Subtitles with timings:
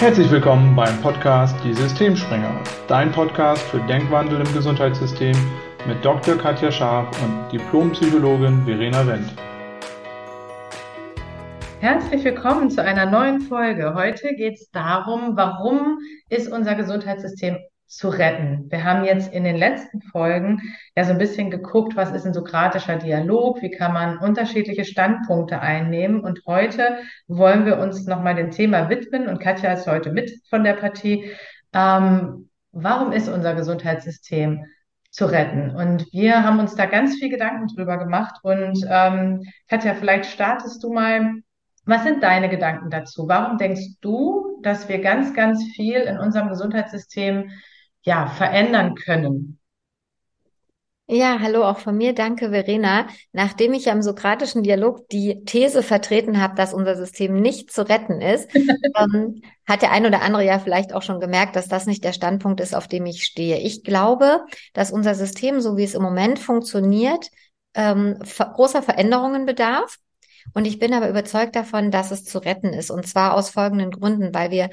[0.00, 5.34] Herzlich willkommen beim Podcast Die Systemspringer, dein Podcast für Denkwandel im Gesundheitssystem
[5.88, 6.36] mit Dr.
[6.38, 9.34] Katja Scharf und Diplompsychologin Verena Wendt.
[11.80, 13.94] Herzlich willkommen zu einer neuen Folge.
[13.94, 17.58] Heute geht es darum, warum ist unser Gesundheitssystem
[17.88, 18.70] zu retten.
[18.70, 20.60] Wir haben jetzt in den letzten Folgen
[20.94, 25.60] ja so ein bisschen geguckt, was ist ein sokratischer Dialog, wie kann man unterschiedliche Standpunkte
[25.60, 26.20] einnehmen.
[26.20, 30.64] Und heute wollen wir uns nochmal dem Thema widmen und Katja ist heute mit von
[30.64, 31.32] der Partie.
[31.72, 34.66] Ähm, warum ist unser Gesundheitssystem
[35.10, 35.70] zu retten?
[35.70, 38.36] Und wir haben uns da ganz viel Gedanken drüber gemacht.
[38.42, 41.36] Und ähm, Katja, vielleicht startest du mal.
[41.86, 43.28] Was sind deine Gedanken dazu?
[43.28, 47.50] Warum denkst du, dass wir ganz, ganz viel in unserem Gesundheitssystem
[48.08, 49.58] ja, verändern können.
[51.10, 52.14] Ja, hallo auch von mir.
[52.14, 53.06] Danke, Verena.
[53.32, 58.20] Nachdem ich am sokratischen Dialog die These vertreten habe, dass unser System nicht zu retten
[58.20, 58.48] ist,
[58.98, 62.12] ähm, hat der ein oder andere ja vielleicht auch schon gemerkt, dass das nicht der
[62.12, 63.58] Standpunkt ist, auf dem ich stehe.
[63.58, 67.28] Ich glaube, dass unser System, so wie es im Moment funktioniert,
[67.74, 69.96] ähm, großer Veränderungen bedarf.
[70.54, 72.90] Und ich bin aber überzeugt davon, dass es zu retten ist.
[72.90, 74.70] Und zwar aus folgenden Gründen, weil wir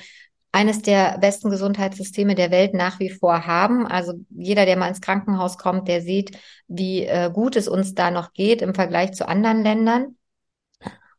[0.55, 3.85] eines der besten Gesundheitssysteme der Welt nach wie vor haben.
[3.85, 6.39] Also jeder, der mal ins Krankenhaus kommt, der sieht,
[6.69, 10.15] wie äh, gut es uns da noch geht im Vergleich zu anderen Ländern.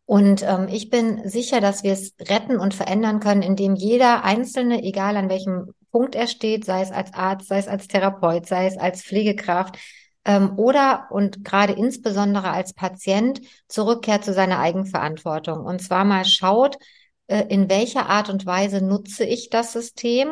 [0.07, 4.83] Und ähm, ich bin sicher, dass wir es retten und verändern können, indem jeder Einzelne,
[4.83, 8.67] egal an welchem Punkt er steht, sei es als Arzt, sei es als Therapeut, sei
[8.67, 9.77] es als Pflegekraft
[10.25, 15.63] ähm, oder und gerade insbesondere als Patient zurückkehrt zu seiner Eigenverantwortung.
[15.63, 16.79] Und zwar mal schaut,
[17.27, 20.29] in welcher Art und Weise nutze ich das System?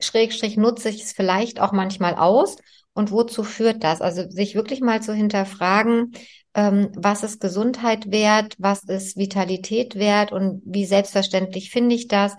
[0.00, 2.56] Schrägstrich nutze ich es vielleicht auch manchmal aus
[2.92, 4.00] und wozu führt das?
[4.00, 6.12] Also sich wirklich mal zu hinterfragen,
[6.54, 12.36] ähm, was ist Gesundheit wert, was ist Vitalität wert und wie selbstverständlich finde ich das?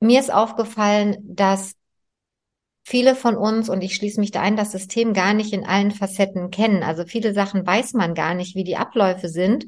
[0.00, 1.72] Mir ist aufgefallen, dass
[2.84, 5.90] viele von uns, und ich schließe mich da ein, das System gar nicht in allen
[5.90, 6.82] Facetten kennen.
[6.82, 9.66] Also viele Sachen weiß man gar nicht, wie die Abläufe sind.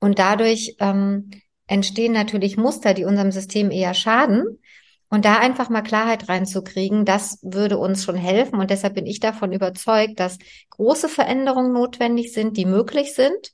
[0.00, 1.30] Und dadurch ähm,
[1.72, 4.58] entstehen natürlich Muster, die unserem System eher schaden.
[5.08, 8.58] Und da einfach mal Klarheit reinzukriegen, das würde uns schon helfen.
[8.58, 10.38] Und deshalb bin ich davon überzeugt, dass
[10.70, 13.52] große Veränderungen notwendig sind, die möglich sind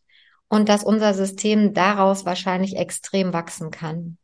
[0.48, 4.18] und dass unser System daraus wahrscheinlich extrem wachsen kann.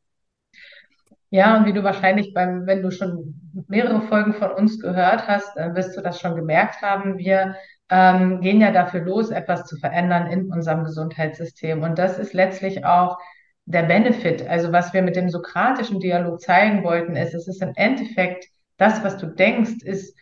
[1.31, 3.35] Ja, und wie du wahrscheinlich beim, wenn du schon
[3.67, 7.19] mehrere Folgen von uns gehört hast, wirst du das schon gemerkt haben.
[7.19, 7.57] Wir
[7.91, 11.83] ähm, gehen ja dafür los, etwas zu verändern in unserem Gesundheitssystem.
[11.83, 13.19] Und das ist letztlich auch
[13.67, 17.73] der Benefit, also was wir mit dem sokratischen Dialog zeigen wollten, ist, es ist im
[17.77, 20.17] Endeffekt das, was du denkst, ist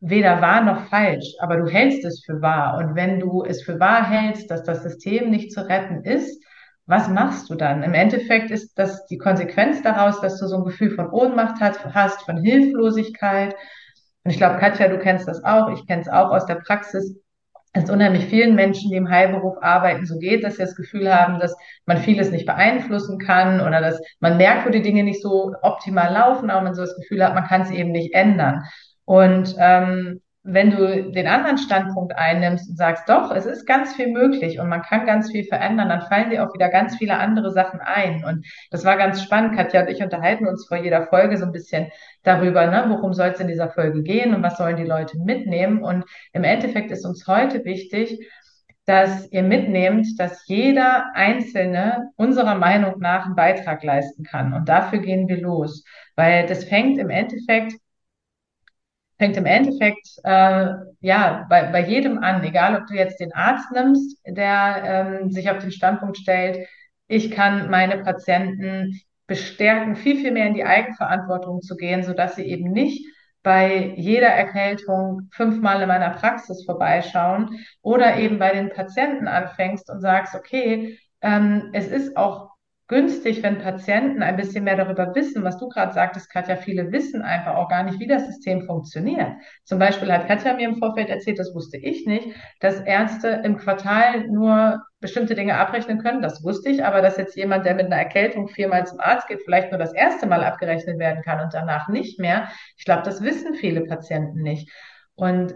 [0.00, 2.78] weder wahr noch falsch, aber du hältst es für wahr.
[2.78, 6.42] Und wenn du es für wahr hältst, dass das System nicht zu retten ist,
[6.86, 7.82] was machst du dann?
[7.82, 12.22] Im Endeffekt ist das die Konsequenz daraus, dass du so ein Gefühl von Ohnmacht hast,
[12.22, 13.54] von Hilflosigkeit.
[14.22, 17.18] Und ich glaube, Katja, du kennst das auch, ich kenne es auch aus der Praxis
[17.84, 21.40] es unheimlich vielen Menschen, die im Heilberuf arbeiten, so geht, dass sie das Gefühl haben,
[21.40, 21.54] dass
[21.84, 26.12] man vieles nicht beeinflussen kann oder dass man merkt, wo die Dinge nicht so optimal
[26.12, 28.62] laufen, aber man so das Gefühl hat, man kann es eben nicht ändern.
[29.04, 34.12] Und ähm, wenn du den anderen Standpunkt einnimmst und sagst, doch, es ist ganz viel
[34.12, 37.50] möglich und man kann ganz viel verändern, dann fallen dir auch wieder ganz viele andere
[37.50, 38.24] Sachen ein.
[38.24, 39.56] Und das war ganz spannend.
[39.56, 41.88] Katja und ich unterhalten uns vor jeder Folge so ein bisschen
[42.22, 45.82] darüber, ne, worum soll es in dieser Folge gehen und was sollen die Leute mitnehmen.
[45.82, 48.30] Und im Endeffekt ist uns heute wichtig,
[48.84, 54.52] dass ihr mitnehmt, dass jeder Einzelne unserer Meinung nach einen Beitrag leisten kann.
[54.52, 55.84] Und dafür gehen wir los.
[56.14, 57.74] Weil das fängt im Endeffekt
[59.18, 60.66] fängt im Endeffekt äh,
[61.00, 65.50] ja bei, bei jedem an, egal ob du jetzt den Arzt nimmst, der ähm, sich
[65.50, 66.66] auf den Standpunkt stellt,
[67.08, 72.44] ich kann meine Patienten bestärken, viel, viel mehr in die Eigenverantwortung zu gehen, sodass sie
[72.44, 73.06] eben nicht
[73.42, 80.00] bei jeder Erkältung fünfmal in meiner Praxis vorbeischauen oder eben bei den Patienten anfängst und
[80.00, 82.55] sagst, okay, ähm, es ist auch
[82.88, 87.22] günstig, wenn Patienten ein bisschen mehr darüber wissen, was du gerade sagtest, Katja, viele wissen
[87.22, 89.32] einfach auch gar nicht, wie das System funktioniert.
[89.64, 92.28] Zum Beispiel hat Katja mir im Vorfeld erzählt, das wusste ich nicht,
[92.60, 96.22] dass Ärzte im Quartal nur bestimmte Dinge abrechnen können.
[96.22, 99.42] Das wusste ich, aber dass jetzt jemand, der mit einer Erkältung viermal zum Arzt geht,
[99.44, 102.48] vielleicht nur das erste Mal abgerechnet werden kann und danach nicht mehr.
[102.76, 104.70] Ich glaube, das wissen viele Patienten nicht.
[105.16, 105.54] Und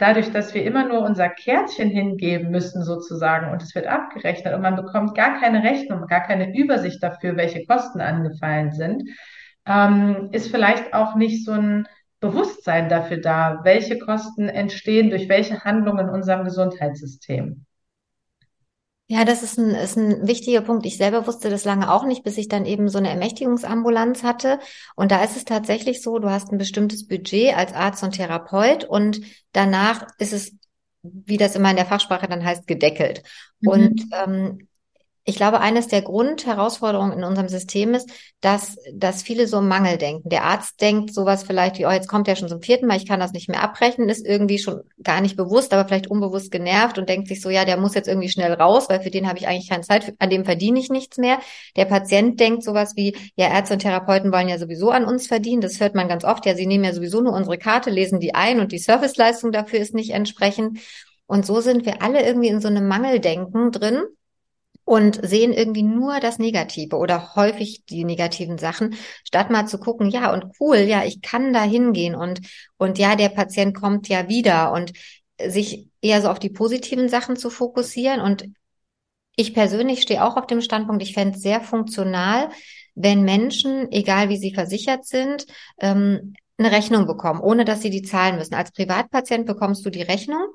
[0.00, 4.62] dadurch, dass wir immer nur unser Kärtchen hingeben müssen sozusagen und es wird abgerechnet und
[4.62, 9.02] man bekommt gar keine Rechnung, gar keine Übersicht dafür, welche Kosten angefallen sind,
[9.66, 11.86] ähm, ist vielleicht auch nicht so ein
[12.20, 17.64] Bewusstsein dafür da, welche Kosten entstehen durch welche Handlungen in unserem Gesundheitssystem.
[19.12, 20.86] Ja, das ist ein, ist ein wichtiger Punkt.
[20.86, 24.60] Ich selber wusste das lange auch nicht, bis ich dann eben so eine Ermächtigungsambulanz hatte.
[24.94, 28.84] Und da ist es tatsächlich so, du hast ein bestimmtes Budget als Arzt und Therapeut
[28.84, 29.20] und
[29.50, 30.52] danach ist es,
[31.02, 33.24] wie das immer in der Fachsprache dann heißt, gedeckelt.
[33.58, 33.68] Mhm.
[33.68, 34.68] Und ähm,
[35.24, 40.28] ich glaube, eines der Grundherausforderungen in unserem System ist, dass, dass viele so Mangel denken.
[40.30, 43.06] Der Arzt denkt sowas vielleicht wie, oh, jetzt kommt er schon zum vierten Mal, ich
[43.06, 46.96] kann das nicht mehr abrechnen, ist irgendwie schon gar nicht bewusst, aber vielleicht unbewusst genervt
[46.96, 49.38] und denkt sich so, ja, der muss jetzt irgendwie schnell raus, weil für den habe
[49.38, 51.38] ich eigentlich keine Zeit, an dem verdiene ich nichts mehr.
[51.76, 55.60] Der Patient denkt sowas wie, ja, Ärzte und Therapeuten wollen ja sowieso an uns verdienen.
[55.60, 56.46] Das hört man ganz oft.
[56.46, 59.80] Ja, sie nehmen ja sowieso nur unsere Karte, lesen die ein und die Serviceleistung dafür
[59.80, 60.78] ist nicht entsprechend.
[61.26, 64.02] Und so sind wir alle irgendwie in so einem Mangeldenken drin
[64.90, 70.10] und sehen irgendwie nur das Negative oder häufig die negativen Sachen, statt mal zu gucken,
[70.10, 72.40] ja, und cool, ja, ich kann da hingehen und,
[72.76, 74.92] und ja, der Patient kommt ja wieder und
[75.40, 78.20] sich eher so auf die positiven Sachen zu fokussieren.
[78.20, 78.46] Und
[79.36, 82.48] ich persönlich stehe auch auf dem Standpunkt, ich fände es sehr funktional,
[82.96, 85.46] wenn Menschen, egal wie sie versichert sind,
[85.78, 88.54] ähm, eine Rechnung bekommen, ohne dass sie die zahlen müssen.
[88.54, 90.48] Als Privatpatient bekommst du die Rechnung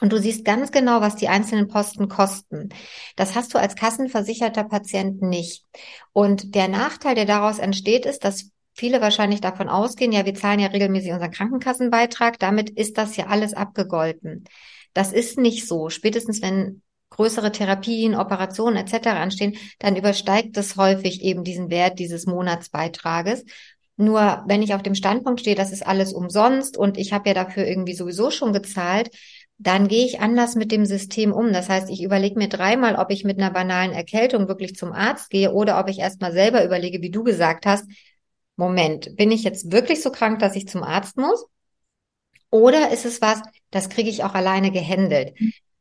[0.00, 2.70] und du siehst ganz genau, was die einzelnen Posten kosten.
[3.16, 5.64] Das hast du als kassenversicherter Patient nicht.
[6.12, 10.60] Und der Nachteil, der daraus entsteht, ist, dass viele wahrscheinlich davon ausgehen, ja, wir zahlen
[10.60, 14.44] ja regelmäßig unseren Krankenkassenbeitrag, damit ist das ja alles abgegolten.
[14.94, 15.90] Das ist nicht so.
[15.90, 19.08] Spätestens wenn größere Therapien, Operationen etc.
[19.08, 23.44] anstehen, dann übersteigt es häufig eben diesen Wert dieses Monatsbeitrages.
[23.96, 27.34] Nur wenn ich auf dem Standpunkt stehe, das ist alles umsonst und ich habe ja
[27.34, 29.10] dafür irgendwie sowieso schon gezahlt,
[29.62, 31.52] dann gehe ich anders mit dem System um.
[31.52, 35.28] Das heißt, ich überlege mir dreimal, ob ich mit einer banalen Erkältung wirklich zum Arzt
[35.28, 37.84] gehe oder ob ich erstmal selber überlege, wie du gesagt hast,
[38.56, 41.44] Moment, bin ich jetzt wirklich so krank, dass ich zum Arzt muss?
[42.50, 45.34] Oder ist es was, das kriege ich auch alleine gehandelt?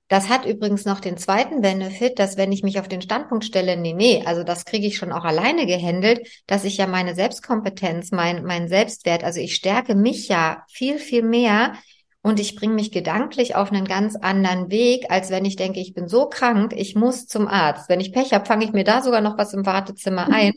[0.10, 3.78] Das hat übrigens noch den zweiten Benefit, dass wenn ich mich auf den Standpunkt stelle,
[3.78, 8.12] nee, nee, also das kriege ich schon auch alleine gehandelt, dass ich ja meine Selbstkompetenz,
[8.12, 11.76] mein, mein Selbstwert, also ich stärke mich ja viel, viel mehr,
[12.22, 15.94] und ich bringe mich gedanklich auf einen ganz anderen Weg, als wenn ich denke, ich
[15.94, 17.88] bin so krank, ich muss zum Arzt.
[17.88, 20.34] Wenn ich Pech habe, fange ich mir da sogar noch was im Wartezimmer mhm.
[20.34, 20.54] ein.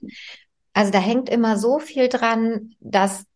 [0.72, 3.26] Also da hängt immer so viel dran, dass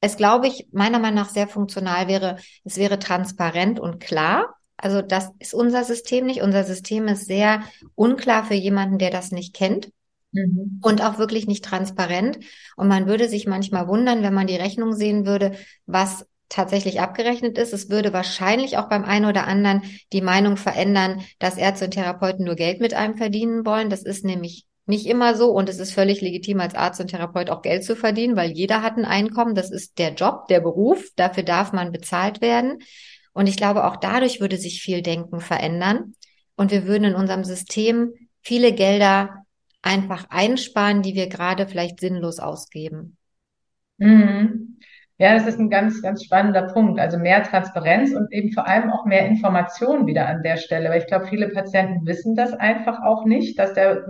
[0.00, 2.36] es, glaube ich, meiner Meinung nach sehr funktional wäre.
[2.64, 4.54] Es wäre transparent und klar.
[4.76, 6.42] Also das ist unser System nicht.
[6.42, 7.62] Unser System ist sehr
[7.96, 9.90] unklar für jemanden, der das nicht kennt.
[10.30, 10.78] Mhm.
[10.82, 12.38] Und auch wirklich nicht transparent.
[12.76, 15.56] Und man würde sich manchmal wundern, wenn man die Rechnung sehen würde,
[15.86, 17.72] was tatsächlich abgerechnet ist.
[17.72, 22.44] Es würde wahrscheinlich auch beim einen oder anderen die Meinung verändern, dass Ärzte und Therapeuten
[22.44, 23.90] nur Geld mit einem verdienen wollen.
[23.90, 27.50] Das ist nämlich nicht immer so und es ist völlig legitim, als Arzt und Therapeut
[27.50, 29.54] auch Geld zu verdienen, weil jeder hat ein Einkommen.
[29.54, 31.04] Das ist der Job, der Beruf.
[31.16, 32.78] Dafür darf man bezahlt werden.
[33.34, 36.14] Und ich glaube, auch dadurch würde sich viel Denken verändern.
[36.56, 39.44] Und wir würden in unserem System viele Gelder
[39.82, 43.16] einfach einsparen, die wir gerade vielleicht sinnlos ausgeben.
[43.98, 44.78] Mhm.
[45.20, 47.00] Ja, das ist ein ganz, ganz spannender Punkt.
[47.00, 50.90] Also mehr Transparenz und eben vor allem auch mehr Information wieder an der Stelle.
[50.90, 54.04] Weil ich glaube, viele Patienten wissen das einfach auch nicht, dass der,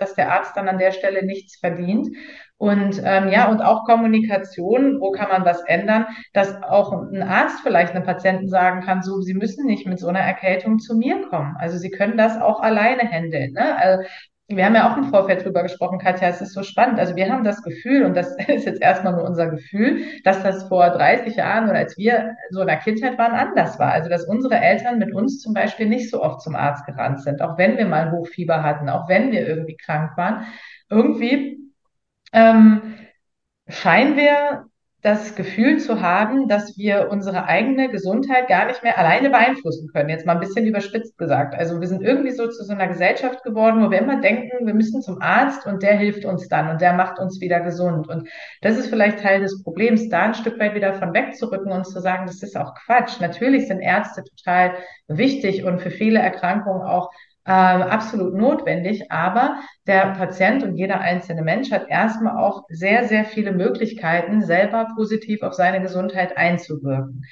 [0.00, 2.08] dass der Arzt dann an der Stelle nichts verdient.
[2.56, 7.60] Und ähm, ja, und auch Kommunikation, wo kann man was ändern, dass auch ein Arzt
[7.62, 11.28] vielleicht einem Patienten sagen kann, so, Sie müssen nicht mit so einer Erkältung zu mir
[11.28, 11.54] kommen.
[11.60, 13.52] Also Sie können das auch alleine handeln.
[13.52, 13.76] Ne?
[13.76, 14.02] Also
[14.48, 16.98] wir haben ja auch im Vorfeld drüber gesprochen, Katja, es ist so spannend.
[16.98, 20.64] Also wir haben das Gefühl, und das ist jetzt erstmal nur unser Gefühl, dass das
[20.68, 23.92] vor 30 Jahren oder als wir so in der Kindheit waren, anders war.
[23.92, 27.42] Also dass unsere Eltern mit uns zum Beispiel nicht so oft zum Arzt gerannt sind,
[27.42, 30.46] auch wenn wir mal Hochfieber hatten, auch wenn wir irgendwie krank waren.
[30.88, 31.58] Irgendwie
[32.32, 32.94] ähm,
[33.68, 34.67] scheinen wir
[35.00, 40.08] das Gefühl zu haben, dass wir unsere eigene Gesundheit gar nicht mehr alleine beeinflussen können.
[40.08, 41.54] Jetzt mal ein bisschen überspitzt gesagt.
[41.54, 44.74] Also wir sind irgendwie so zu so einer Gesellschaft geworden, wo wir immer denken, wir
[44.74, 48.08] müssen zum Arzt und der hilft uns dann und der macht uns wieder gesund.
[48.08, 48.28] Und
[48.60, 52.00] das ist vielleicht Teil des Problems, da ein Stück weit wieder von wegzurücken und zu
[52.00, 53.20] sagen, das ist auch Quatsch.
[53.20, 54.74] Natürlich sind Ärzte total
[55.06, 57.10] wichtig und für viele Erkrankungen auch
[57.48, 63.24] äh, absolut notwendig, aber der Patient und jeder einzelne Mensch hat erstmal auch sehr, sehr
[63.24, 67.24] viele Möglichkeiten, selber positiv auf seine Gesundheit einzuwirken.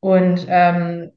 [0.00, 1.12] Und ähm,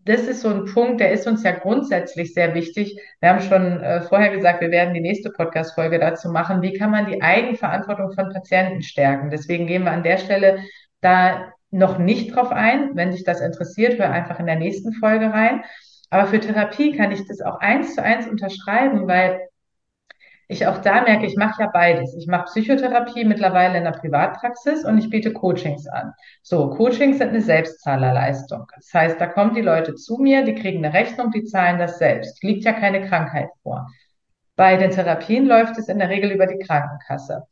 [0.00, 3.00] das ist so ein Punkt, der ist uns ja grundsätzlich sehr wichtig.
[3.20, 6.60] Wir haben schon äh, vorher gesagt, wir werden die nächste Podcast-Folge dazu machen.
[6.60, 9.30] Wie kann man die Eigenverantwortung von Patienten stärken?
[9.30, 10.58] Deswegen gehen wir an der Stelle
[11.00, 12.94] da noch nicht drauf ein.
[12.94, 15.62] Wenn dich das interessiert, hör einfach in der nächsten Folge rein.
[16.10, 19.40] Aber für Therapie kann ich das auch eins zu eins unterschreiben, weil
[20.46, 22.14] ich auch da merke, ich mache ja beides.
[22.16, 26.12] Ich mache Psychotherapie mittlerweile in der Privatpraxis und ich biete Coachings an.
[26.42, 28.66] So, Coachings sind eine Selbstzahlerleistung.
[28.74, 31.98] Das heißt, da kommen die Leute zu mir, die kriegen eine Rechnung, die zahlen das
[31.98, 32.42] selbst.
[32.42, 33.88] Liegt ja keine Krankheit vor.
[34.54, 37.44] Bei den Therapien läuft es in der Regel über die Krankenkasse.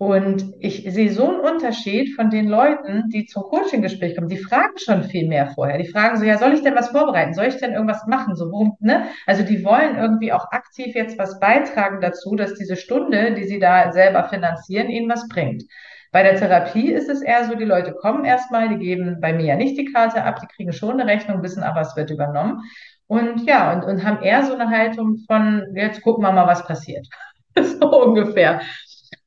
[0.00, 4.30] Und ich sehe so einen Unterschied von den Leuten, die zum Coaching-Gespräch kommen.
[4.30, 5.76] Die fragen schon viel mehr vorher.
[5.76, 7.34] Die fragen so, ja, soll ich denn was vorbereiten?
[7.34, 8.34] Soll ich denn irgendwas machen?
[8.34, 9.08] So, worum, ne?
[9.26, 13.58] Also die wollen irgendwie auch aktiv jetzt was beitragen dazu, dass diese Stunde, die sie
[13.58, 15.64] da selber finanzieren, ihnen was bringt.
[16.12, 19.44] Bei der Therapie ist es eher so, die Leute kommen erstmal, die geben bei mir
[19.44, 22.62] ja nicht die Karte ab, die kriegen schon eine Rechnung, wissen aber, es wird übernommen.
[23.06, 26.64] Und ja, und, und haben eher so eine Haltung von, jetzt gucken wir mal, was
[26.66, 27.06] passiert.
[27.60, 28.62] so ungefähr.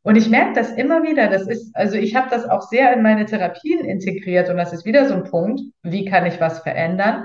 [0.03, 1.29] Und ich merke das immer wieder.
[1.29, 4.85] Das ist, also ich habe das auch sehr in meine Therapien integriert und das ist
[4.85, 7.23] wieder so ein Punkt, wie kann ich was verändern?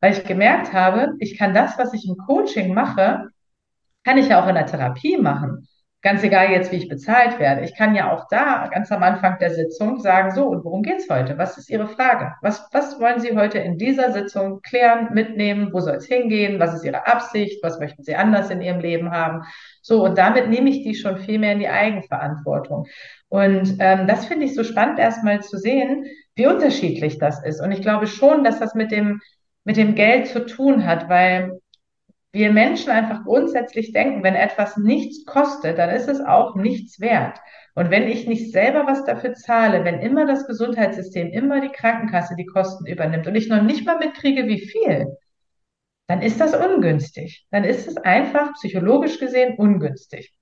[0.00, 3.28] Weil ich gemerkt habe, ich kann das, was ich im Coaching mache,
[4.04, 5.67] kann ich ja auch in der Therapie machen.
[6.00, 7.64] Ganz egal jetzt, wie ich bezahlt werde.
[7.64, 11.10] Ich kann ja auch da ganz am Anfang der Sitzung sagen, so, und worum geht's
[11.10, 11.38] heute?
[11.38, 12.34] Was ist Ihre Frage?
[12.40, 15.72] Was, was wollen Sie heute in dieser Sitzung klären, mitnehmen?
[15.72, 16.60] Wo soll es hingehen?
[16.60, 17.64] Was ist Ihre Absicht?
[17.64, 19.42] Was möchten Sie anders in Ihrem Leben haben?
[19.82, 22.86] So, und damit nehme ich die schon viel mehr in die Eigenverantwortung.
[23.28, 27.60] Und ähm, das finde ich so spannend, erstmal zu sehen, wie unterschiedlich das ist.
[27.60, 29.20] Und ich glaube schon, dass das mit dem,
[29.64, 31.58] mit dem Geld zu tun hat, weil
[32.32, 37.38] wir Menschen einfach grundsätzlich denken, wenn etwas nichts kostet, dann ist es auch nichts wert.
[37.74, 42.36] Und wenn ich nicht selber was dafür zahle, wenn immer das Gesundheitssystem, immer die Krankenkasse
[42.36, 45.16] die Kosten übernimmt und ich noch nicht mal mitkriege, wie viel,
[46.06, 47.46] dann ist das ungünstig.
[47.50, 50.34] Dann ist es einfach psychologisch gesehen ungünstig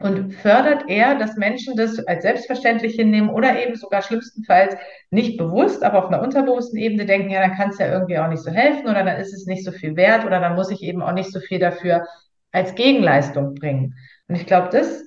[0.00, 4.76] und fördert eher, dass Menschen das als selbstverständlich hinnehmen oder eben sogar schlimmstenfalls
[5.10, 8.28] nicht bewusst, aber auf einer unterbewussten Ebene denken, ja, dann kann es ja irgendwie auch
[8.28, 10.82] nicht so helfen oder dann ist es nicht so viel wert oder dann muss ich
[10.82, 12.06] eben auch nicht so viel dafür
[12.52, 13.96] als Gegenleistung bringen.
[14.28, 15.02] Und ich glaube, das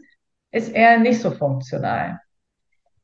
[0.52, 2.20] ist eher nicht so funktional.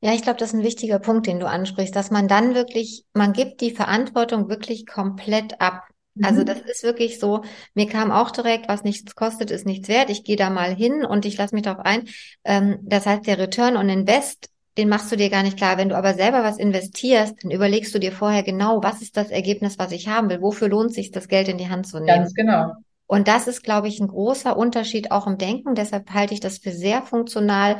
[0.01, 3.05] Ja, ich glaube, das ist ein wichtiger Punkt, den du ansprichst, dass man dann wirklich,
[3.13, 5.87] man gibt die Verantwortung wirklich komplett ab.
[6.23, 6.45] Also mhm.
[6.45, 7.43] das ist wirklich so,
[7.73, 10.09] mir kam auch direkt, was nichts kostet, ist nichts wert.
[10.09, 12.05] Ich gehe da mal hin und ich lasse mich darauf ein.
[12.43, 15.77] Ähm, das heißt, der Return on Invest, den machst du dir gar nicht klar.
[15.77, 19.29] Wenn du aber selber was investierst, dann überlegst du dir vorher genau, was ist das
[19.29, 20.41] Ergebnis, was ich haben will?
[20.41, 22.07] Wofür lohnt sich das Geld in die Hand zu nehmen?
[22.07, 22.73] Ganz genau.
[23.07, 25.75] Und das ist, glaube ich, ein großer Unterschied auch im Denken.
[25.75, 27.77] Deshalb halte ich das für sehr funktional,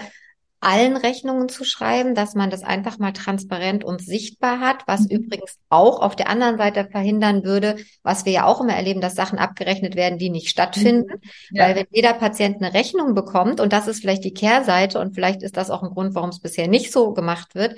[0.60, 5.18] allen Rechnungen zu schreiben, dass man das einfach mal transparent und sichtbar hat, was mhm.
[5.18, 9.16] übrigens auch auf der anderen Seite verhindern würde, was wir ja auch immer erleben, dass
[9.16, 11.12] Sachen abgerechnet werden, die nicht stattfinden.
[11.12, 11.58] Mhm.
[11.58, 11.64] Ja.
[11.66, 15.44] Weil wenn jeder Patient eine Rechnung bekommt, und das ist vielleicht die Kehrseite und vielleicht
[15.44, 17.76] ist das auch ein Grund, warum es bisher nicht so gemacht wird,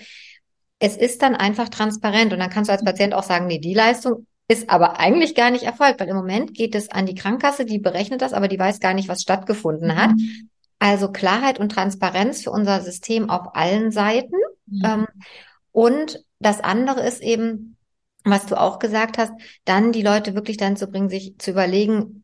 [0.80, 2.88] es ist dann einfach transparent und dann kannst du als mhm.
[2.88, 6.56] Patient auch sagen, nee, die Leistung ist aber eigentlich gar nicht erfolgt, weil im Moment
[6.56, 9.96] geht es an die Krankenkasse, die berechnet das, aber die weiß gar nicht, was stattgefunden
[9.96, 10.12] hat.
[10.80, 14.36] Also Klarheit und Transparenz für unser System auf allen Seiten.
[14.66, 14.82] Mhm.
[14.84, 15.08] Ähm,
[15.72, 17.78] und das andere ist eben,
[18.24, 19.34] was du auch gesagt hast,
[19.66, 22.24] dann die Leute wirklich dann zu bringen, sich zu überlegen,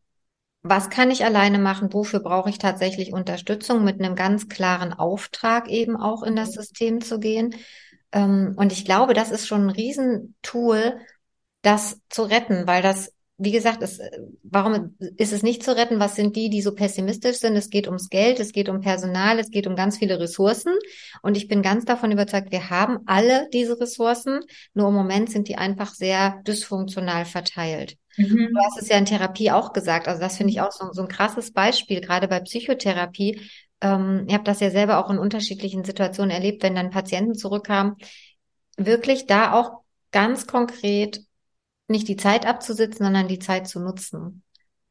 [0.67, 5.69] was kann ich alleine machen, wofür brauche ich tatsächlich Unterstützung, mit einem ganz klaren Auftrag
[5.69, 7.55] eben auch in das System zu gehen.
[8.11, 10.99] Ähm, und ich glaube, das ist schon ein Riesentool,
[11.61, 13.99] das zu retten, weil das wie gesagt, es,
[14.43, 15.99] warum ist es nicht zu retten?
[15.99, 17.55] Was sind die, die so pessimistisch sind?
[17.57, 20.73] Es geht ums Geld, es geht um Personal, es geht um ganz viele Ressourcen.
[21.21, 24.39] Und ich bin ganz davon überzeugt, wir haben alle diese Ressourcen.
[24.73, 27.97] Nur im Moment sind die einfach sehr dysfunktional verteilt.
[28.15, 28.51] Mhm.
[28.53, 30.07] Du hast es ja in Therapie auch gesagt.
[30.07, 33.41] Also das finde ich auch so, so ein krasses Beispiel, gerade bei Psychotherapie.
[33.81, 37.95] Ähm, ich habe das ja selber auch in unterschiedlichen Situationen erlebt, wenn dann Patienten zurückkamen.
[38.77, 41.19] Wirklich da auch ganz konkret
[41.87, 44.43] nicht die Zeit abzusitzen, sondern die Zeit zu nutzen.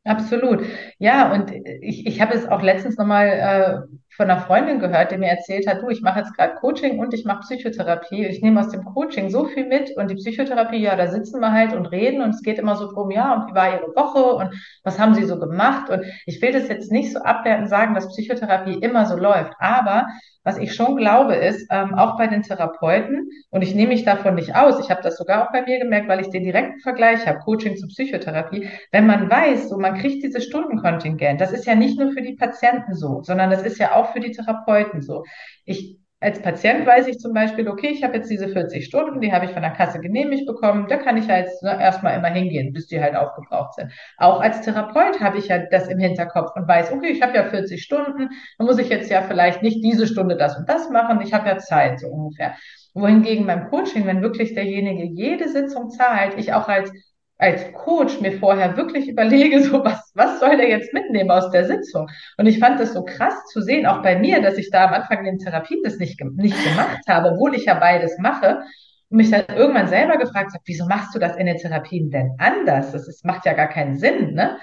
[0.04, 0.62] Absolut.
[0.98, 5.18] Ja, und ich, ich habe es auch letztens nochmal äh, von einer Freundin gehört, die
[5.18, 8.26] mir erzählt hat, du, ich mache jetzt gerade Coaching und ich mache Psychotherapie.
[8.26, 11.52] Ich nehme aus dem Coaching so viel mit und die Psychotherapie, ja, da sitzen wir
[11.52, 14.34] halt und reden und es geht immer so drum, ja, und wie war Ihre Woche
[14.34, 14.54] und
[14.84, 15.90] was haben Sie so gemacht?
[15.90, 20.06] Und ich will das jetzt nicht so abwertend sagen, dass Psychotherapie immer so läuft, aber
[20.44, 24.34] was ich schon glaube, ist, ähm, auch bei den Therapeuten, und ich nehme mich davon
[24.34, 27.26] nicht aus, ich habe das sogar auch bei mir gemerkt, weil ich den direkten Vergleich
[27.26, 31.74] habe, Coaching zu Psychotherapie, wenn man weiß, so man kriegt dieses Stundenkontingent, das ist ja
[31.74, 35.24] nicht nur für die Patienten so, sondern das ist ja auch für die Therapeuten so.
[35.64, 39.30] Ich als Patient weiß ich zum Beispiel, okay, ich habe jetzt diese 40 Stunden, die
[39.30, 42.72] habe ich von der Kasse genehmigt bekommen, da kann ich halt ne, erstmal immer hingehen,
[42.72, 43.92] bis die halt aufgebraucht sind.
[44.16, 47.44] Auch als Therapeut habe ich ja das im Hinterkopf und weiß, okay, ich habe ja
[47.44, 51.20] 40 Stunden, dann muss ich jetzt ja vielleicht nicht diese Stunde das und das machen,
[51.20, 52.54] ich habe ja Zeit so ungefähr.
[52.94, 56.90] Wohingegen beim Coaching, wenn wirklich derjenige jede Sitzung zahlt, ich auch als
[57.44, 61.66] als Coach mir vorher wirklich überlege, so was, was soll der jetzt mitnehmen aus der
[61.66, 62.08] Sitzung?
[62.38, 64.94] Und ich fand das so krass zu sehen, auch bei mir, dass ich da am
[64.94, 68.62] Anfang in den Therapien das nicht, nicht gemacht habe, obwohl ich ja beides mache.
[69.10, 72.32] Und mich dann irgendwann selber gefragt habe, wieso machst du das in den Therapien denn
[72.38, 72.92] anders?
[72.92, 74.56] Das ist, macht ja gar keinen Sinn, ne?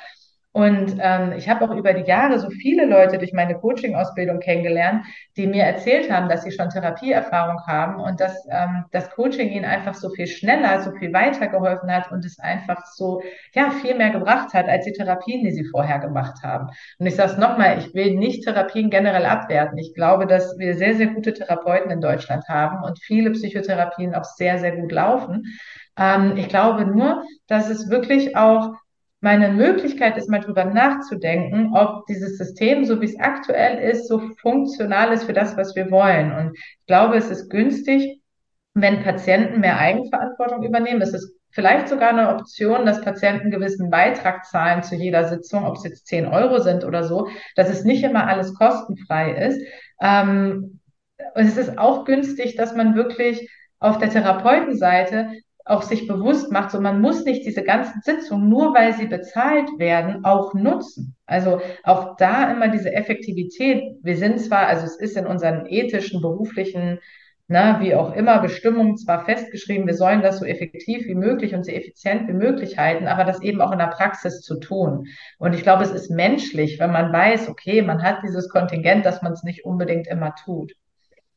[0.54, 5.06] Und ähm, ich habe auch über die Jahre so viele Leute durch meine Coaching-Ausbildung kennengelernt,
[5.38, 9.64] die mir erzählt haben, dass sie schon Therapieerfahrung haben und dass ähm, das Coaching ihnen
[9.64, 13.22] einfach so viel schneller, so viel weitergeholfen hat und es einfach so
[13.54, 16.68] ja viel mehr gebracht hat als die Therapien, die sie vorher gemacht haben.
[17.00, 19.78] Und ich sage es nochmal, ich will nicht Therapien generell abwerten.
[19.78, 24.26] Ich glaube, dass wir sehr, sehr gute Therapeuten in Deutschland haben und viele Psychotherapien auch
[24.26, 25.46] sehr, sehr gut laufen.
[25.98, 28.74] Ähm, ich glaube nur, dass es wirklich auch
[29.22, 34.20] meine Möglichkeit ist, mal drüber nachzudenken, ob dieses System, so wie es aktuell ist, so
[34.42, 36.32] funktional ist für das, was wir wollen.
[36.32, 38.20] Und ich glaube, es ist günstig,
[38.74, 41.02] wenn Patienten mehr Eigenverantwortung übernehmen.
[41.02, 45.66] Es ist vielleicht sogar eine Option, dass Patienten einen gewissen Beitrag zahlen zu jeder Sitzung,
[45.66, 49.62] ob es jetzt 10 Euro sind oder so, dass es nicht immer alles kostenfrei ist.
[50.02, 50.80] Ähm,
[51.36, 53.50] es ist auch günstig, dass man wirklich
[53.80, 55.30] auf der Therapeutenseite
[55.72, 59.70] auch sich bewusst macht, so man muss nicht diese ganzen Sitzungen, nur weil sie bezahlt
[59.78, 61.16] werden, auch nutzen.
[61.26, 63.96] Also auch da immer diese Effektivität.
[64.04, 67.00] Wir sind zwar, also es ist in unseren ethischen, beruflichen,
[67.48, 71.66] na, wie auch immer, Bestimmungen zwar festgeschrieben, wir sollen das so effektiv wie möglich und
[71.66, 75.08] so effizient wie möglich halten, aber das eben auch in der Praxis zu tun.
[75.38, 79.22] Und ich glaube, es ist menschlich, wenn man weiß, okay, man hat dieses Kontingent, dass
[79.22, 80.74] man es nicht unbedingt immer tut.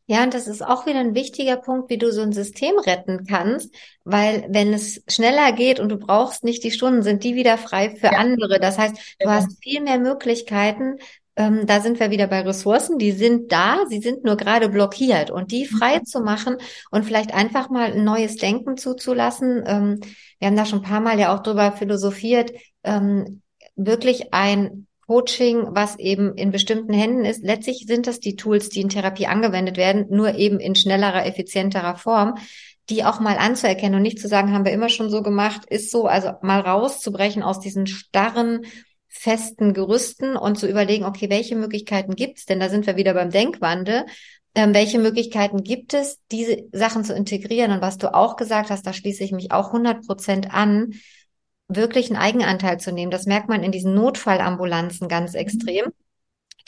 [0.07, 3.25] Ja, und das ist auch wieder ein wichtiger Punkt, wie du so ein System retten
[3.27, 7.57] kannst, weil wenn es schneller geht und du brauchst nicht die Stunden, sind die wieder
[7.57, 8.19] frei für ja.
[8.19, 8.61] andere.
[8.61, 9.31] Das heißt, du genau.
[9.31, 10.99] hast viel mehr Möglichkeiten.
[11.37, 15.31] Ähm, da sind wir wieder bei Ressourcen, die sind da, sie sind nur gerade blockiert
[15.31, 16.05] und die frei mhm.
[16.05, 16.59] zu machen
[16.91, 19.65] und vielleicht einfach mal ein neues Denken zuzulassen.
[19.67, 20.01] Ähm,
[20.39, 22.53] wir haben da schon ein paar Mal ja auch drüber philosophiert,
[22.85, 23.43] ähm,
[23.75, 27.43] wirklich ein Coaching, was eben in bestimmten Händen ist.
[27.43, 31.97] Letztlich sind das die Tools, die in Therapie angewendet werden, nur eben in schnellerer, effizienterer
[31.97, 32.39] Form,
[32.91, 35.91] die auch mal anzuerkennen und nicht zu sagen, haben wir immer schon so gemacht, ist
[35.91, 38.63] so, also mal rauszubrechen aus diesen starren,
[39.09, 42.61] festen Gerüsten und zu überlegen, okay, welche Möglichkeiten gibt's denn?
[42.61, 44.07] Da sind wir wieder beim Denkwandel.
[44.57, 47.73] Ähm, welche Möglichkeiten gibt es, diese Sachen zu integrieren?
[47.73, 50.93] Und was du auch gesagt hast, da schließe ich mich auch 100 Prozent an,
[51.69, 53.11] wirklich einen Eigenanteil zu nehmen.
[53.11, 55.39] Das merkt man in diesen Notfallambulanzen ganz mhm.
[55.39, 55.87] extrem.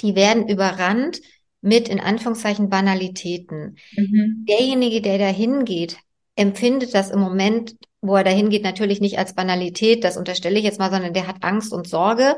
[0.00, 1.20] Die werden überrannt
[1.60, 3.76] mit in Anführungszeichen Banalitäten.
[3.96, 4.46] Mhm.
[4.48, 5.96] Derjenige, der da hingeht,
[6.36, 10.64] empfindet das im Moment, wo er da hingeht, natürlich nicht als Banalität, das unterstelle ich
[10.64, 12.36] jetzt mal, sondern der hat Angst und Sorge.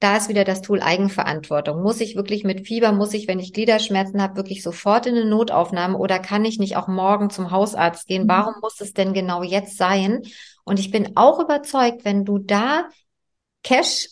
[0.00, 1.80] Da ist wieder das Tool Eigenverantwortung.
[1.80, 5.26] Muss ich wirklich mit Fieber, muss ich, wenn ich Gliederschmerzen habe, wirklich sofort in eine
[5.26, 8.24] Notaufnahme oder kann ich nicht auch morgen zum Hausarzt gehen?
[8.24, 8.28] Mhm.
[8.28, 10.22] Warum muss es denn genau jetzt sein?
[10.64, 12.88] Und ich bin auch überzeugt, wenn du da
[13.62, 14.08] Cash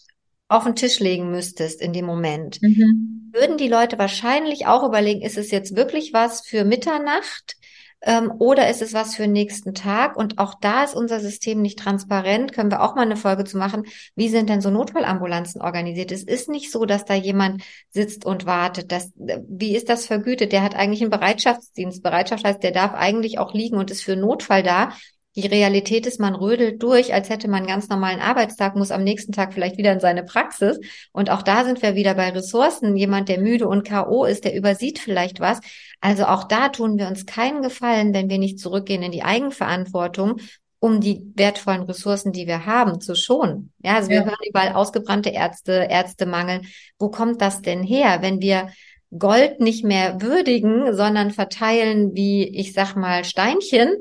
[0.48, 3.30] auf den Tisch legen müsstest in dem Moment, mhm.
[3.32, 7.56] würden die Leute wahrscheinlich auch überlegen, ist es jetzt wirklich was für Mitternacht?
[8.02, 10.16] Ähm, oder ist es was für den nächsten Tag?
[10.16, 12.52] Und auch da ist unser System nicht transparent.
[12.52, 13.84] Können wir auch mal eine Folge zu machen.
[14.16, 16.10] Wie sind denn so Notfallambulanzen organisiert?
[16.10, 18.90] Es ist nicht so, dass da jemand sitzt und wartet.
[18.90, 20.52] Das, wie ist das vergütet?
[20.52, 22.02] Der hat eigentlich einen Bereitschaftsdienst.
[22.02, 24.92] Bereitschaft heißt, der darf eigentlich auch liegen und ist für Notfall da.
[25.36, 29.04] Die Realität ist, man rödelt durch, als hätte man einen ganz normalen Arbeitstag, muss am
[29.04, 30.80] nächsten Tag vielleicht wieder in seine Praxis.
[31.12, 32.96] Und auch da sind wir wieder bei Ressourcen.
[32.96, 34.24] Jemand, der müde und K.O.
[34.24, 35.60] ist, der übersieht vielleicht was.
[36.00, 40.40] Also auch da tun wir uns keinen Gefallen, wenn wir nicht zurückgehen in die Eigenverantwortung,
[40.80, 43.72] um die wertvollen Ressourcen, die wir haben, zu schonen.
[43.84, 44.20] Ja, also ja.
[44.20, 46.62] wir hören überall ausgebrannte Ärzte, Ärztemangel.
[46.98, 48.70] Wo kommt das denn her, wenn wir
[49.16, 53.96] Gold nicht mehr würdigen, sondern verteilen wie, ich sag mal, Steinchen,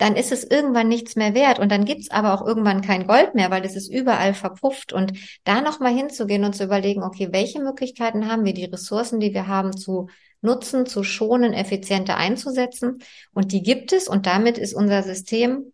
[0.00, 3.34] dann ist es irgendwann nichts mehr wert und dann gibt's aber auch irgendwann kein Gold
[3.34, 4.94] mehr, weil es ist überall verpufft.
[4.94, 5.12] Und
[5.44, 9.46] da nochmal hinzugehen und zu überlegen, okay, welche Möglichkeiten haben wir, die Ressourcen, die wir
[9.46, 10.08] haben, zu
[10.40, 13.02] nutzen, zu schonen, effizienter einzusetzen.
[13.34, 15.70] Und die gibt es und damit ist unser System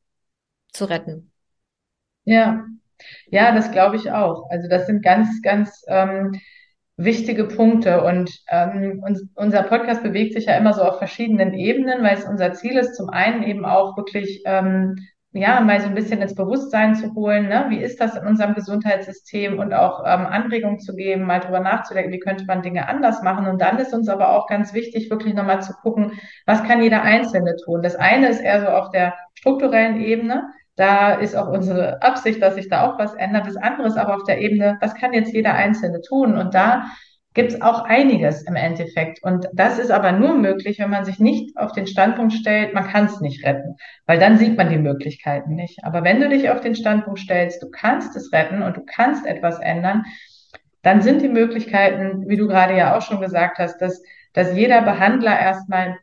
[0.73, 1.31] zu retten.
[2.25, 2.67] Ja,
[3.29, 4.51] ja, das glaube ich auch.
[4.51, 6.33] Also das sind ganz, ganz ähm,
[6.97, 8.03] wichtige Punkte.
[8.03, 12.25] Und ähm, uns, unser Podcast bewegt sich ja immer so auf verschiedenen Ebenen, weil es
[12.25, 14.97] unser Ziel ist, zum einen eben auch wirklich ähm,
[15.39, 17.67] ja, mal so ein bisschen ins Bewusstsein zu holen, ne?
[17.69, 22.13] wie ist das in unserem Gesundheitssystem und auch ähm, Anregungen zu geben, mal drüber nachzudenken,
[22.13, 23.47] wie könnte man Dinge anders machen.
[23.47, 26.13] Und dann ist uns aber auch ganz wichtig, wirklich nochmal zu gucken,
[26.47, 27.83] was kann jeder Einzelne tun.
[27.83, 32.55] Das eine ist eher so auf der strukturellen Ebene, da ist auch unsere Absicht, dass
[32.55, 33.47] sich da auch was ändert.
[33.47, 36.37] Das andere ist aber auf der Ebene, was kann jetzt jeder Einzelne tun?
[36.37, 36.87] Und da
[37.37, 39.23] gibt es auch einiges im Endeffekt.
[39.23, 42.89] Und das ist aber nur möglich, wenn man sich nicht auf den Standpunkt stellt, man
[42.89, 45.85] kann es nicht retten, weil dann sieht man die Möglichkeiten nicht.
[45.85, 49.27] Aber wenn du dich auf den Standpunkt stellst, du kannst es retten und du kannst
[49.27, 50.05] etwas ändern,
[50.83, 54.83] dann sind die Möglichkeiten, wie du gerade ja auch schon gesagt hast, dass, dass jeder
[54.83, 55.99] Behandler erstmal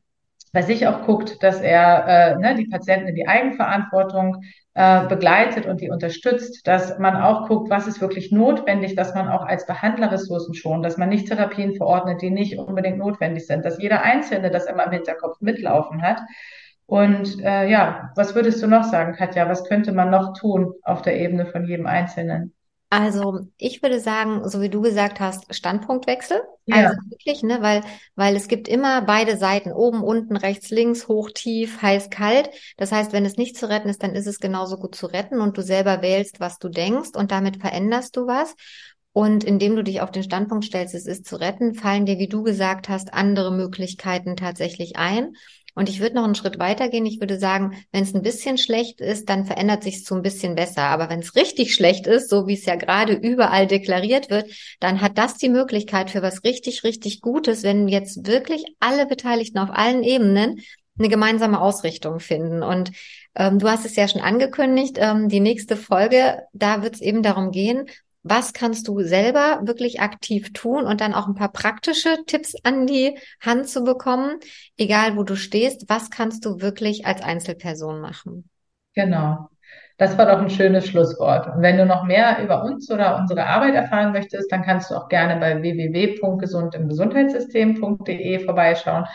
[0.53, 4.43] bei sich auch guckt, dass er äh, ne, die Patienten in die Eigenverantwortung
[4.75, 9.27] äh, begleitet und die unterstützt, dass man auch guckt, was ist wirklich notwendig, dass man
[9.29, 13.65] auch als Behandler Ressourcen schont, dass man nicht Therapien verordnet, die nicht unbedingt notwendig sind,
[13.65, 16.21] dass jeder Einzelne das immer im Hinterkopf mitlaufen hat.
[16.85, 19.49] Und äh, ja, was würdest du noch sagen, Katja?
[19.49, 22.53] Was könnte man noch tun auf der Ebene von jedem Einzelnen?
[22.95, 26.43] Also ich würde sagen, so wie du gesagt hast, Standpunktwechsel.
[26.67, 26.75] Ja.
[26.75, 27.82] Also wirklich, ne, weil,
[28.15, 32.51] weil es gibt immer beide Seiten, oben, unten, rechts, links, hoch, tief, heiß, kalt.
[32.77, 35.41] Das heißt, wenn es nicht zu retten ist, dann ist es genauso gut zu retten
[35.41, 38.53] und du selber wählst, was du denkst und damit veränderst du was.
[39.12, 42.27] Und indem du dich auf den Standpunkt stellst, es ist zu retten, fallen dir, wie
[42.27, 45.34] du gesagt hast, andere Möglichkeiten tatsächlich ein.
[45.75, 47.05] Und ich würde noch einen Schritt weitergehen.
[47.05, 50.21] Ich würde sagen, wenn es ein bisschen schlecht ist, dann verändert sich es so ein
[50.21, 50.83] bisschen besser.
[50.83, 55.01] Aber wenn es richtig schlecht ist, so wie es ja gerade überall deklariert wird, dann
[55.01, 59.69] hat das die Möglichkeit für was richtig, richtig Gutes, wenn jetzt wirklich alle Beteiligten auf
[59.71, 60.62] allen Ebenen
[60.99, 62.62] eine gemeinsame Ausrichtung finden.
[62.62, 62.91] Und
[63.36, 67.23] ähm, du hast es ja schon angekündigt, ähm, die nächste Folge, da wird es eben
[67.23, 67.88] darum gehen,
[68.23, 72.88] was kannst du selber wirklich aktiv tun und dann auch ein paar praktische Tipps an
[72.88, 74.39] die Hand zu bekommen,
[74.77, 78.49] egal wo du stehst, was kannst du wirklich als Einzelperson machen?
[78.95, 79.49] Genau.
[79.97, 81.55] Das war doch ein schönes Schlusswort.
[81.55, 84.95] Und wenn du noch mehr über uns oder unsere Arbeit erfahren möchtest, dann kannst du
[84.95, 89.05] auch gerne bei www.gesundimgesundheitssystem.de vorbeischauen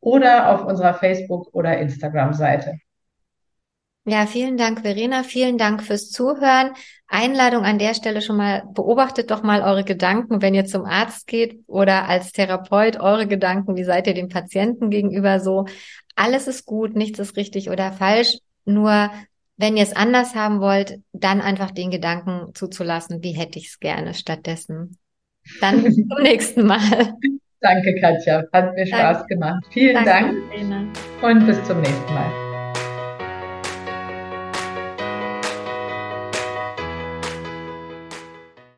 [0.00, 2.78] oder auf unserer Facebook- oder Instagram-Seite.
[4.08, 5.22] Ja, vielen Dank, Verena.
[5.22, 6.72] Vielen Dank fürs Zuhören.
[7.08, 11.26] Einladung an der Stelle schon mal, beobachtet doch mal eure Gedanken, wenn ihr zum Arzt
[11.26, 13.76] geht oder als Therapeut eure Gedanken.
[13.76, 15.66] Wie seid ihr dem Patienten gegenüber so?
[16.16, 18.38] Alles ist gut, nichts ist richtig oder falsch.
[18.64, 19.10] Nur
[19.58, 23.80] wenn ihr es anders haben wollt, dann einfach den Gedanken zuzulassen, wie hätte ich es
[23.80, 24.96] gerne stattdessen.
[25.60, 27.14] Dann bis zum nächsten Mal.
[27.60, 28.44] Danke, Katja.
[28.52, 29.64] Hat mir Spaß gemacht.
[29.70, 30.48] Vielen Danke, Dank.
[30.50, 30.92] Verena.
[31.22, 32.47] Und bis zum nächsten Mal.